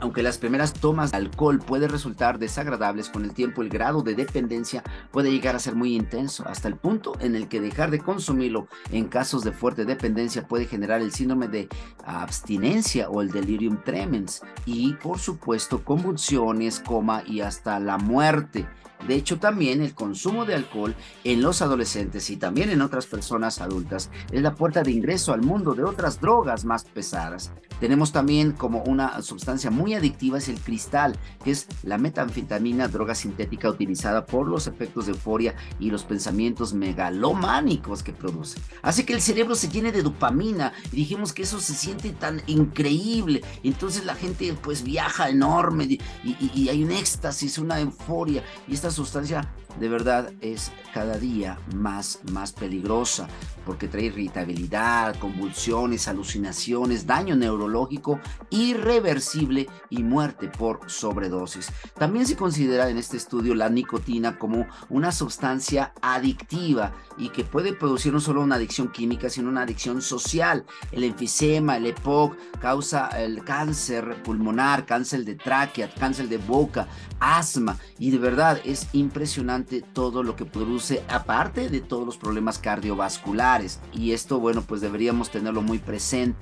Aunque 0.01 0.23
las 0.23 0.39
primeras 0.39 0.73
tomas 0.73 1.13
de 1.13 1.19
alcohol 1.19 1.59
pueden 1.59 1.91
resultar 1.91 2.39
desagradables 2.39 3.09
con 3.09 3.25
el 3.25 3.33
tiempo, 3.33 3.63
el 3.63 3.69
grado 3.69 4.03
de 4.03 4.15
dependencia 4.15 4.83
puede 5.11 5.31
llegar 5.31 5.57
a 5.57 5.61
ser 5.61 5.75
muy 5.75 5.95
intenso, 5.95 6.47
hasta 6.47 6.69
el 6.69 6.77
punto 6.77 7.15
en 7.21 7.35
el 7.35 7.49
que 7.49 7.61
dejar 7.61 7.91
de 7.91 8.01
consumirlo 8.01 8.69
en 8.91 9.07
casos 9.07 9.45
de 9.45 9.53
fuerte 9.53 9.85
dependencia 9.85 10.47
puede 10.47 10.67
generar 10.67 11.01
el 11.01 11.13
síndrome 11.13 11.49
de 11.49 11.69
abstinencia 12.05 13.09
o 13.09 13.23
el 13.23 13.31
delirium 13.31 13.83
tremens 13.83 14.43
y, 14.67 14.95
por 14.95 15.19
supuesto, 15.19 15.85
convulsiones, 15.85 16.81
coma 16.81 17.23
y 17.27 17.41
hasta 17.41 17.81
la 17.81 17.99
muerte. 17.99 18.67
De 19.07 19.15
hecho, 19.15 19.39
también 19.39 19.83
el 19.83 19.95
consumo 19.95 20.45
de 20.45 20.55
alcohol 20.55 20.95
en 21.25 21.43
los 21.43 21.63
adolescentes 21.63 22.31
y 22.31 22.37
también 22.37 22.71
en 22.71 22.81
otras 22.81 23.07
personas 23.07 23.61
adultas 23.61 24.11
es 24.33 24.43
la 24.43 24.55
puerta 24.55 24.83
de 24.83 24.93
ingreso 24.93 25.33
al 25.33 25.43
mundo 25.43 25.75
de 25.75 25.85
otras 25.85 26.21
drogas 26.21 26.65
más 26.65 26.85
pesadas. 26.85 27.53
Tenemos 27.81 28.13
también 28.13 28.53
como 28.53 28.83
una 28.85 29.21
sustancia 29.23 29.71
muy 29.71 29.95
adictiva 29.95 30.39
es 30.39 30.49
el 30.49 30.59
cristal, 30.59 31.19
que 31.43 31.51
es 31.51 31.67
la 31.83 31.99
metanfetamina, 31.99 32.89
droga 32.89 33.15
sintética 33.15 33.69
utilizada 33.69 34.25
por 34.25 34.47
los 34.47 34.67
efectos 34.67 35.07
de 35.07 35.13
euforia 35.13 35.55
y 35.79 35.91
los 35.91 36.05
pensamientos 36.05 36.73
megalománicos 36.73 38.03
que 38.03 38.13
produce. 38.13 38.59
Hace 38.83 39.05
que 39.05 39.13
el 39.13 39.21
cerebro 39.21 39.55
se 39.55 39.69
llene 39.69 39.93
de 39.93 40.03
dopamina 40.03 40.73
y 40.93 40.97
dijimos 40.97 41.33
que 41.33 41.43
eso 41.43 41.61
se 41.61 41.75
siente 41.75 42.11
tan 42.13 42.43
increíble. 42.47 43.43
Entonces 43.63 44.05
la 44.05 44.15
gente 44.15 44.55
pues 44.63 44.83
viaja 44.83 45.29
enorme 45.29 45.85
y, 45.85 46.01
y 46.23 46.69
hay 46.69 46.83
un 46.83 46.91
éxtasis, 46.91 47.59
una 47.59 47.81
euforia 47.81 48.43
y 48.69 48.75
esta 48.75 48.91
sustancia 48.95 49.53
de 49.79 49.89
verdad 49.89 50.33
es 50.41 50.73
cada 50.93 51.19
día 51.19 51.59
más, 51.75 52.21
más 52.31 52.53
peligrosa 52.53 53.29
porque 53.65 53.89
trae 53.89 54.05
irritabilidad, 54.05 55.17
convulsiones, 55.19 56.07
alucinaciones, 56.07 57.07
daño 57.07 57.35
neurológico 57.35 58.21
irreversible 58.51 59.69
y 59.91 60.03
muerte 60.03 60.49
por 60.49 60.91
sobredosis. 60.91 61.73
También 61.99 62.27
se 62.27 62.37
considera 62.37 62.89
en 62.89 62.99
este 62.99 63.17
estudio 63.17 63.55
la 63.55 63.69
nicotina 63.69 64.39
como 64.39 64.67
una 64.91 65.13
sustancia 65.13 65.93
adictiva 66.03 66.93
y 67.17 67.31
que 67.31 67.45
puede 67.45 67.73
producir 67.73 68.13
no 68.13 68.21
solo 68.21 68.43
una 68.43 68.57
adicción 68.57 68.93
química, 68.93 69.31
sino 69.31 69.49
una 69.49 69.63
adicción 69.63 70.03
social. 70.03 70.65
El 70.93 71.05
enfisema, 71.05 71.77
el 71.77 71.87
EPOC 71.87 72.37
causa 72.61 73.09
el 73.09 73.45
cáncer 73.45 74.23
pulmonar, 74.23 74.87
cáncer 74.87 75.25
de 75.25 75.35
tráquea, 75.37 75.93
cáncer 75.95 76.29
de 76.29 76.39
boca, 76.39 76.87
asma 77.19 77.79
y 77.99 78.11
de 78.11 78.19
verdad 78.19 78.61
es 78.65 78.84
impresionante 78.93 79.83
todo 79.83 80.23
lo 80.23 80.37
que 80.37 80.45
produce 80.45 81.03
aparte 81.09 81.69
de 81.69 81.81
todos 81.81 82.07
los 82.07 82.17
problemas 82.17 82.59
cardiovasculares. 82.59 83.81
Y 83.93 84.13
esto 84.13 84.41
bueno 84.41 84.63
pues 84.63 84.81
deberíamos 84.81 85.31
tenerlo 85.31 85.63
muy 85.63 85.79
presente. 85.79 86.39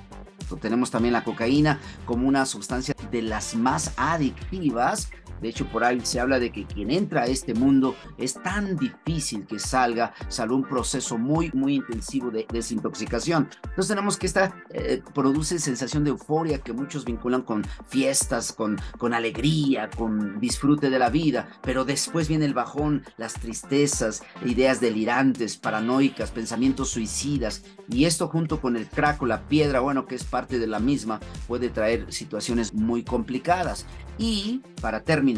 Tenemos 0.61 0.91
también 0.91 1.13
la 1.13 1.23
cocaína 1.23 1.79
como 2.05 2.27
una 2.27 2.45
sustancia 2.45 2.93
de 3.11 3.21
las 3.21 3.55
más 3.55 3.93
adictivas 3.97 5.09
de 5.43 5.49
hecho, 5.49 5.67
por 5.67 5.83
ahí 5.83 5.99
se 6.05 6.21
habla 6.21 6.39
de 6.39 6.53
que 6.53 6.65
quien 6.65 6.89
entra 6.89 7.23
a 7.23 7.25
este 7.25 7.53
mundo 7.53 7.95
es 8.17 8.41
tan 8.41 8.77
difícil 8.77 9.45
que 9.45 9.59
salga, 9.59 10.13
salvo 10.29 10.55
un 10.55 10.63
proceso 10.63 11.17
muy, 11.17 11.51
muy 11.53 11.75
intensivo 11.75 12.31
de 12.31 12.47
desintoxicación. 12.49 13.49
Entonces 13.61 13.89
tenemos 13.89 14.15
que 14.15 14.25
esta 14.25 14.55
eh, 14.69 15.01
produce 15.13 15.59
sensación 15.59 16.05
de 16.05 16.11
euforia 16.11 16.59
que 16.59 16.71
muchos 16.71 17.03
vinculan 17.03 17.41
con 17.41 17.65
fiestas, 17.89 18.53
con, 18.53 18.79
con 18.97 19.13
alegría, 19.13 19.89
con 19.89 20.39
disfrute 20.39 20.89
de 20.89 20.97
la 20.97 21.09
vida, 21.09 21.49
pero 21.61 21.83
después 21.83 22.29
viene 22.29 22.45
el 22.45 22.53
bajón, 22.53 23.03
las 23.17 23.33
tristezas, 23.33 24.23
ideas 24.45 24.79
delirantes, 24.79 25.57
paranoicas, 25.57 26.31
pensamientos 26.31 26.89
suicidas, 26.89 27.65
y 27.89 28.05
esto 28.05 28.29
junto 28.29 28.61
con 28.61 28.77
el 28.77 28.87
crack 28.87 29.21
o 29.21 29.25
la 29.25 29.41
piedra, 29.41 29.81
bueno, 29.81 30.05
que 30.05 30.15
es 30.15 30.23
parte 30.23 30.57
de 30.57 30.67
la 30.67 30.79
misma, 30.79 31.19
puede 31.49 31.69
traer 31.69 32.13
situaciones 32.13 32.73
muy 32.73 33.03
complicadas. 33.03 33.85
Y 34.17 34.61
para 34.79 35.01
terminar, 35.01 35.32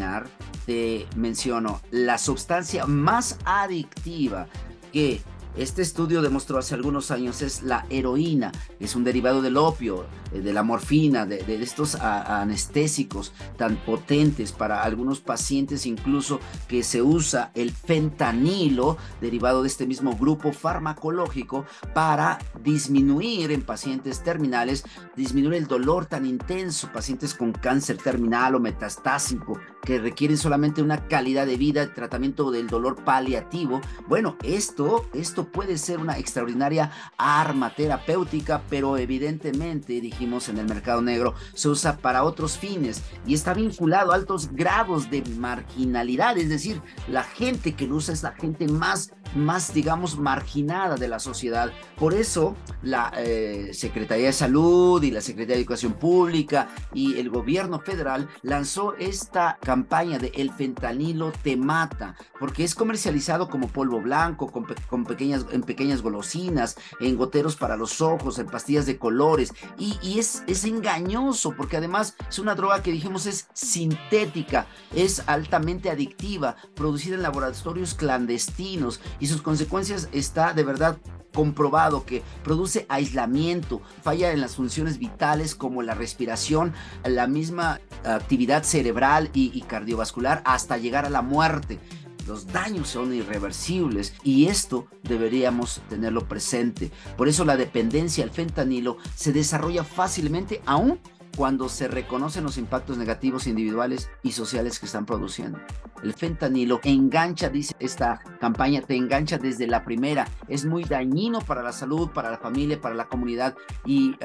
te 0.66 1.06
menciono 1.16 1.82
la 1.92 2.18
sustancia 2.18 2.86
más 2.86 3.38
adictiva 3.46 4.48
que 4.92 5.22
Este 5.58 5.82
estudio 5.82 6.22
demostró 6.22 6.58
hace 6.58 6.76
algunos 6.76 7.12
años 7.12 7.42
es 7.42 7.64
la 7.64 7.86
heroína, 7.90 8.52
es 8.82 8.94
un 8.94 9.06
derivado 9.06 9.42
del 9.42 9.56
opio, 9.56 10.06
eh, 10.34 10.42
de 10.42 10.52
la 10.52 10.64
morfina, 10.64 11.26
de, 11.26 11.64
estos 11.64 11.96
anestésicos 11.96 13.32
tan 13.58 13.78
potentes 13.78 14.52
para 14.52 14.84
algunos 14.84 15.22
pacientes 15.22 15.86
incluso 15.86 16.42
que 16.68 16.84
se 16.84 17.02
usa 17.02 17.52
el 17.56 17.72
fentanilo, 17.72 18.98
derivado 19.22 19.62
de 19.62 19.70
este 19.70 19.88
mismo 19.88 20.18
grupo 20.18 20.52
farmacológico, 20.52 21.66
para 21.94 22.38
disminuir 22.62 23.52
en 23.54 23.62
pacientes 23.62 24.24
terminales, 24.24 24.84
disminuir 25.16 25.56
el 25.56 25.68
dolor 25.68 26.06
tan 26.06 26.26
intenso, 26.26 26.92
pacientes 26.92 27.34
con 27.34 27.54
cáncer 27.54 27.96
terminal 27.96 28.56
o 28.56 28.60
metastásico, 28.60 29.58
que 29.86 30.00
requieren 30.00 30.38
solamente 30.38 30.82
una 30.82 31.08
calidad 31.08 31.46
de 31.46 31.58
vida, 31.58 31.94
tratamiento 31.94 32.52
del 32.52 32.68
dolor 32.68 33.04
paliativo. 33.04 33.80
Bueno, 34.08 34.36
esto, 34.44 35.06
esto 35.14 35.46
puede 35.46 35.78
ser 35.78 36.00
una 36.00 36.18
extraordinaria 36.18 36.92
arma 37.18 37.74
terapéutica, 37.74 38.64
pero 38.70 38.98
evidentemente, 38.98 40.02
dijimos 40.02 40.50
en 40.50 40.58
el 40.58 40.66
mercado 40.66 41.02
negro, 41.02 41.36
se 41.54 41.70
usa 41.70 41.98
para 41.98 42.24
otros 42.24 42.58
fines 42.58 43.04
y 43.26 43.34
está 43.34 43.54
vinculado 43.54 44.12
a 44.12 44.16
altos 44.16 44.52
grados 44.52 45.10
de 45.10 45.24
marginalidad, 45.38 46.38
es 46.38 46.50
decir, 46.50 46.82
la 47.08 47.24
gente 47.24 47.74
que 47.76 47.88
lo 47.88 47.96
usa 47.96 48.14
es 48.14 48.24
la 48.24 48.34
gente 48.34 48.68
más, 48.68 49.14
más 49.34 49.74
digamos, 49.74 50.18
marginada 50.18 50.96
de 50.96 51.08
la 51.08 51.20
sociedad. 51.20 51.72
Por 51.98 52.14
eso, 52.14 52.56
la 52.82 53.12
eh, 53.18 53.72
Secretaría 53.74 54.28
de 54.28 54.34
Salud 54.34 55.02
y 55.04 55.12
la 55.12 55.22
Secretaría 55.22 55.56
de 55.56 55.62
Educación 55.62 55.94
Pública 55.94 56.70
y 56.94 57.18
el 57.18 57.30
gobierno 57.30 57.80
federal 57.80 58.30
lanzó 58.42 58.96
esta 58.96 59.58
campaña 59.62 60.20
de 60.20 60.32
el 60.36 60.52
fentanilo 60.52 61.32
te 61.44 61.58
mata, 61.58 62.16
porque 62.40 62.64
es 62.64 62.76
comercializado 62.76 63.50
como 63.50 63.68
polvo 63.68 64.02
blanco, 64.02 64.52
con, 64.52 65.06
pequeñas, 65.06 65.46
en 65.52 65.62
pequeñas 65.62 66.02
golosinas, 66.02 66.78
en 67.00 67.18
goteros 67.18 67.56
para 67.56 67.78
los 67.78 68.02
ojos, 68.02 68.40
en 68.40 68.48
pastillas 68.48 68.86
de 68.86 68.98
colores, 68.98 69.54
y, 69.78 70.20
es, 70.20 70.44
es 70.48 70.66
engañoso, 70.66 71.56
porque 71.56 71.78
además 71.78 72.16
es 72.30 72.40
una 72.40 72.56
droga 72.56 72.82
que 72.82 72.92
dijimos 72.92 73.26
es 73.26 73.48
sintética, 73.54 74.68
es 74.94 75.24
altamente 75.28 75.90
adictiva, 75.90 76.56
producida 76.76 77.16
en 77.16 77.24
laboratorios 77.24 77.94
clandestinos, 77.94 79.00
sus 79.28 79.42
consecuencias 79.42 80.10
está 80.12 80.54
de 80.54 80.64
verdad 80.64 80.98
comprobado 81.36 82.06
que 82.06 82.24
produce 82.44 82.88
aislamiento, 82.90 83.82
falla 84.02 84.32
en 84.32 84.42
las 84.42 84.56
funciones 84.56 84.98
vitales 84.98 85.54
como 85.54 85.84
la 85.84 85.94
respiración, 85.94 86.74
la 87.04 87.28
misma 87.28 87.82
actividad 88.04 88.64
cerebral 88.64 89.30
y, 89.34 89.62
cardiovascular 89.62 90.42
hasta 90.46 90.78
llegar 90.78 91.06
a 91.06 91.10
la 91.10 91.22
muerte. 91.22 91.80
Los 92.26 92.48
daños 92.48 92.88
son 92.88 93.14
irreversibles 93.14 94.14
y 94.24 94.48
esto 94.48 94.88
deberíamos 95.04 95.82
tenerlo 95.90 96.28
presente. 96.28 96.92
Por 97.18 97.28
eso 97.28 97.46
la 97.46 97.56
dependencia 97.56 98.24
al 98.24 98.32
fentanilo 98.32 98.98
se 99.14 99.32
desarrolla 99.32 99.84
fácilmente 99.84 100.62
aún 100.66 101.00
cuando 101.36 101.70
se 101.70 101.88
reconocen 101.88 102.44
los 102.44 102.58
impactos 102.58 102.98
negativos 102.98 103.48
individuales 103.48 104.10
y 104.24 104.32
sociales 104.32 104.80
que 104.80 104.86
están 104.86 105.06
produciendo. 105.06 105.60
El 106.04 106.14
fentanilo 106.14 106.80
engancha, 106.84 107.50
dice 107.50 107.76
esta 107.80 108.22
campaña, 108.40 108.82
te 108.82 108.96
engancha 108.96 109.38
desde 109.38 109.68
la 109.68 109.84
primera. 109.84 110.28
Es 110.48 110.66
muy 110.66 110.84
dañino 110.84 111.40
para 111.40 111.64
la 111.64 111.72
salud, 111.72 112.10
para 112.12 112.32
la 112.32 112.38
familia, 112.38 112.80
para 112.80 112.96
la 112.96 113.08
comunidad 113.08 113.56
y 113.86 114.16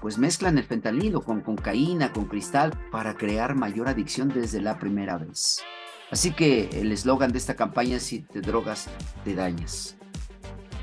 pues 0.00 0.18
mezclan 0.18 0.58
el 0.58 0.64
fentanilo 0.64 1.22
con 1.22 1.40
cocaína, 1.40 2.12
con 2.12 2.26
cristal 2.26 2.78
para 2.90 3.16
crear 3.16 3.54
mayor 3.54 3.88
adicción 3.88 4.28
desde 4.28 4.60
la 4.60 4.78
primera 4.78 5.18
vez. 5.18 5.60
Así 6.10 6.32
que 6.32 6.70
el 6.72 6.92
eslogan 6.92 7.32
de 7.32 7.38
esta 7.38 7.54
campaña 7.54 7.96
es 7.96 8.02
si 8.02 8.20
te 8.20 8.40
drogas, 8.40 8.88
te 9.24 9.34
dañas. 9.34 9.96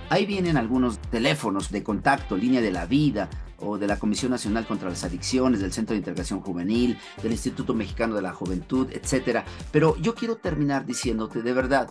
Ahí 0.10 0.28
vienen 0.28 0.56
algunos 0.56 1.00
teléfonos 1.00 1.72
de 1.72 1.84
contacto, 1.84 2.38
línea 2.38 2.62
de 2.62 2.72
la 2.72 2.86
vida, 2.86 3.28
o 3.60 3.78
de 3.78 3.88
la 3.88 4.00
Comisión 4.00 4.32
Nacional 4.32 4.66
contra 4.66 4.90
las 4.90 5.04
Adicciones, 5.04 5.60
del 5.60 5.74
Centro 5.74 5.94
de 5.94 6.00
Integración 6.00 6.42
Juvenil, 6.42 6.98
del 7.22 7.32
Instituto 7.32 7.74
Mexicano 7.74 8.16
de 8.16 8.22
la 8.22 8.34
Juventud, 8.34 8.88
etcétera. 8.92 9.46
Pero 9.72 9.96
yo 9.98 10.16
quiero 10.16 10.38
terminar 10.38 10.86
diciéndote, 10.86 11.42
de 11.42 11.54
verdad, 11.54 11.90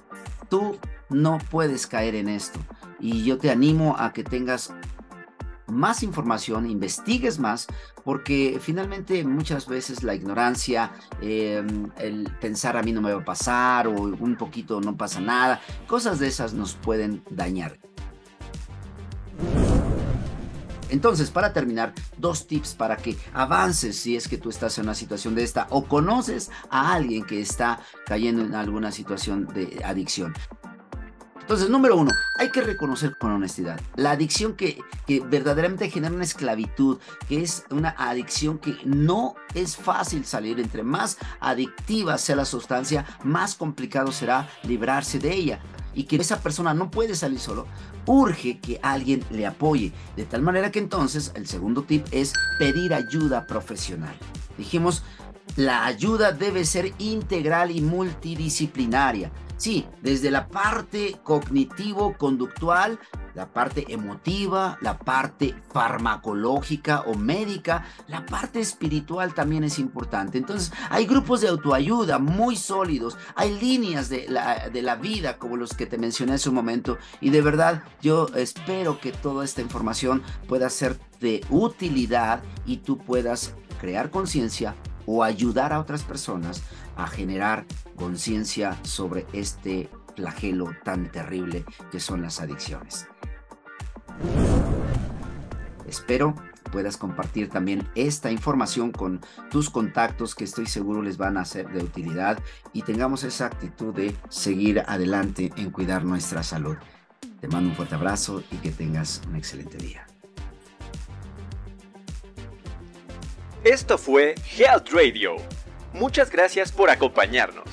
tú 0.49 0.79
no 1.11 1.39
puedes 1.51 1.87
caer 1.87 2.15
en 2.15 2.29
esto. 2.29 2.59
Y 3.01 3.25
yo 3.25 3.39
te 3.39 3.51
animo 3.51 3.97
a 3.99 4.13
que 4.13 4.25
tengas 4.25 4.73
más 5.67 6.03
información, 6.03 6.69
investigues 6.69 7.39
más, 7.39 7.67
porque 8.05 8.59
finalmente 8.61 9.25
muchas 9.25 9.67
veces 9.67 10.03
la 10.03 10.15
ignorancia, 10.15 10.93
em, 11.21 11.91
el 11.99 12.31
pensar 12.41 12.77
a 12.77 12.83
mí 12.83 12.93
no 12.93 13.01
me 13.01 13.13
va 13.13 13.21
a 13.21 13.25
pasar 13.25 13.89
o 13.89 13.93
un 13.93 14.37
poquito 14.37 14.81
no 14.81 14.97
pasa 14.97 15.21
nada, 15.21 15.61
cosas 15.87 16.19
de 16.19 16.29
esas 16.29 16.53
nos 16.53 16.75
pueden 16.75 17.23
dañar. 17.31 17.79
Entonces, 20.95 21.29
para 21.29 21.53
terminar, 21.53 21.93
dos 22.19 22.47
tips 22.47 22.77
para 22.77 22.97
que 22.97 23.17
avances 23.33 23.97
si 23.97 24.15
es 24.15 24.29
que 24.29 24.39
tú 24.39 24.49
estás 24.49 24.79
en 24.79 24.85
una 24.85 24.95
situación 24.95 25.35
de 25.35 25.43
esta 25.43 25.67
o 25.71 25.87
conoces 25.87 26.53
a 26.71 26.95
alguien 26.95 27.25
que 27.25 27.41
está 27.41 27.81
cayendo 28.07 28.43
en 28.43 28.55
alguna 28.55 28.93
situación 28.93 29.49
de 29.49 29.83
adicción. 29.85 30.33
Entonces, 31.41 31.69
número 31.69 31.97
uno, 31.97 32.13
hay 32.39 32.49
que 32.53 32.61
reconocer 32.61 33.19
con 33.19 33.33
honestidad 33.33 33.81
la 33.97 34.13
adicción 34.13 34.55
que, 34.55 34.79
que, 35.05 35.19
verdaderamente 35.19 35.91
genera 35.91 36.15
una 36.15 36.23
esclavitud, 36.23 37.01
que 37.29 37.43
es 37.43 37.65
una 37.71 37.97
adicción 37.99 38.59
que 38.59 38.77
no 38.85 39.35
es 39.53 39.77
fácil 39.77 40.25
salir. 40.25 40.61
Entre 40.61 40.85
más 40.85 41.19
adictiva 41.41 42.19
sea 42.19 42.37
la 42.37 42.45
sustancia, 42.45 43.05
más 43.25 43.57
complicado 43.57 44.13
será 44.13 44.49
librarse 44.63 45.19
de 45.19 45.35
ella 45.35 45.61
y 45.95 46.05
que 46.05 46.17
esa 46.17 46.41
persona 46.41 46.75
no 46.75 46.91
puede 46.91 47.15
salir 47.15 47.39
solo, 47.39 47.67
urge 48.07 48.59
que 48.59 48.79
alguien 48.83 49.25
le 49.31 49.47
apoye. 49.47 49.93
De 50.17 50.25
tal 50.25 50.43
manera 50.43 50.71
que 50.71 50.79
entonces 50.79 51.33
el 51.35 51.47
segundo 51.47 51.83
tip 51.83 52.07
es 52.11 52.33
pedir 52.59 52.95
ayuda 52.95 53.47
profesional. 53.47 54.15
Dijimos, 54.59 55.03
la 55.57 55.85
ayuda 55.85 56.33
debe 56.33 56.65
ser 56.65 56.93
integral 56.99 57.71
y 57.71 57.81
multidisciplinaria. 57.81 59.31
Sí, 59.57 59.87
desde 60.03 60.31
la 60.31 60.49
parte 60.49 61.17
cognitivo-conductual, 61.23 62.99
la 63.35 63.53
parte 63.53 63.87
emotiva, 63.89 64.79
la 64.81 64.99
parte 64.99 65.55
farmacológica 65.73 67.03
o 67.03 67.15
médica, 67.15 67.85
la 68.09 68.27
parte 68.27 68.61
espiritual 68.61 69.33
también 69.33 69.65
es 69.65 69.79
importante. 69.79 70.39
Entonces, 70.39 70.73
hay 70.91 71.07
grupos 71.07 71.41
de 71.41 71.49
autoayuda 71.49 72.19
muy 72.19 72.57
sólidos, 72.57 73.17
hay 73.37 73.59
líneas 73.59 74.09
de 74.09 74.27
la, 74.29 74.69
de 74.71 74.83
la 74.83 74.97
vida 74.97 75.39
como 75.39 75.57
los 75.57 75.75
que 75.75 75.87
te 75.87 75.99
mencioné 75.99 76.35
hace 76.35 76.49
un 76.49 76.55
momento 76.57 76.99
y 77.21 77.31
de 77.31 77.43
verdad 77.43 77.83
yo 78.01 78.29
espero 78.35 79.01
que 79.01 79.13
toda 79.13 79.45
esta 79.45 79.61
información 79.61 80.23
pueda 80.49 80.69
ser 80.69 80.99
de 81.21 81.45
utilidad 81.51 82.43
y 82.67 82.79
tú 82.79 82.99
puedas 82.99 83.55
crear 83.81 84.11
conciencia 84.11 84.75
o 85.07 85.25
ayudar 85.25 85.73
a 85.73 85.81
otras 85.81 86.03
personas 86.03 86.63
a 86.97 87.07
generar 87.07 87.65
conciencia 87.97 88.79
sobre 88.83 89.27
este 89.33 89.89
flagelo 90.17 90.71
tan 90.85 91.11
terrible 91.11 91.65
que 91.91 92.01
son 92.01 92.23
las 92.23 92.41
adicciones. 92.41 93.07
Espero 95.87 96.35
puedas 96.75 96.97
compartir 96.97 97.51
también 97.51 97.87
esta 97.95 98.33
información 98.33 98.91
con 98.91 99.21
tus 99.49 99.71
contactos 99.71 100.35
que 100.35 100.43
estoy 100.43 100.67
seguro 100.67 101.03
les 101.03 101.19
van 101.19 101.37
a 101.37 101.45
ser 101.45 101.69
de 101.69 101.85
utilidad 101.85 102.41
y 102.73 102.83
tengamos 102.83 103.23
esa 103.23 103.47
actitud 103.47 103.95
de 103.95 104.17
seguir 104.29 104.83
adelante 104.89 105.53
en 105.57 105.71
cuidar 105.71 106.05
nuestra 106.05 106.43
salud. 106.43 106.77
Te 107.41 107.47
mando 107.47 107.71
un 107.71 107.77
fuerte 107.77 107.95
abrazo 107.95 108.43
y 108.51 108.57
que 108.57 108.73
tengas 108.73 109.23
un 109.29 109.37
excelente 109.37 109.77
día. 109.77 110.05
Esto 113.65 113.97
fue 113.97 114.35
Health 114.59 114.91
Radio. 114.91 115.37
Muchas 115.95 116.31
gracias 116.31 116.71
por 116.71 116.91
acompañarnos. 116.91 117.65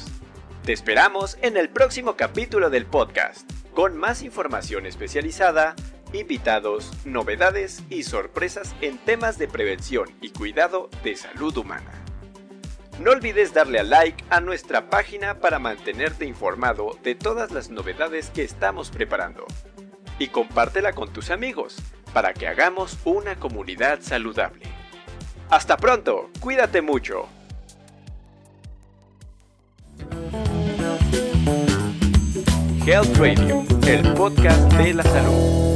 Te 0.63 0.71
esperamos 0.71 1.37
en 1.41 1.57
el 1.57 1.67
próximo 1.67 2.15
capítulo 2.15 2.69
del 2.69 2.85
podcast, 2.85 3.51
con 3.73 3.97
más 3.97 4.21
información 4.21 4.85
especializada, 4.85 5.75
invitados, 6.13 6.93
novedades 7.03 7.83
y 7.89 8.03
sorpresas 8.03 8.73
en 8.79 8.99
temas 8.99 9.37
de 9.37 9.49
prevención 9.49 10.07
y 10.21 10.29
cuidado 10.29 10.89
de 11.03 11.17
salud 11.17 11.57
humana. 11.57 11.91
No 13.01 13.11
olvides 13.11 13.53
darle 13.53 13.79
a 13.79 13.83
like 13.83 14.23
a 14.29 14.39
nuestra 14.39 14.89
página 14.89 15.39
para 15.39 15.59
mantenerte 15.59 16.23
informado 16.23 16.97
de 17.03 17.15
todas 17.15 17.51
las 17.51 17.69
novedades 17.69 18.29
que 18.29 18.43
estamos 18.43 18.91
preparando. 18.91 19.45
Y 20.19 20.27
compártela 20.27 20.93
con 20.93 21.11
tus 21.11 21.31
amigos 21.31 21.75
para 22.13 22.33
que 22.33 22.47
hagamos 22.47 22.97
una 23.03 23.35
comunidad 23.35 23.99
saludable. 23.99 24.80
Hasta 25.51 25.75
pronto, 25.75 26.29
cuídate 26.39 26.81
mucho. 26.81 27.27
Health 32.87 33.17
Radio, 33.17 33.65
el 33.85 34.13
podcast 34.13 34.71
de 34.75 34.93
la 34.93 35.03
salud. 35.03 35.70